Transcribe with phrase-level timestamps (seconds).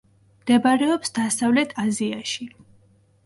[0.43, 2.47] მდებარეობს დასავლეთ აზიაში.